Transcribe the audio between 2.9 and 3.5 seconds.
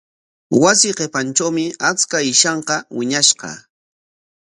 wiñashqa.